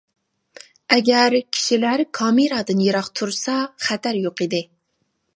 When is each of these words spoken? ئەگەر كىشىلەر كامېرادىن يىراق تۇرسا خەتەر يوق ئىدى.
ئەگەر 0.95 1.35
كىشىلەر 1.57 2.01
كامېرادىن 2.19 2.81
يىراق 2.85 3.09
تۇرسا 3.19 3.57
خەتەر 3.89 4.19
يوق 4.21 4.41
ئىدى. 4.47 4.63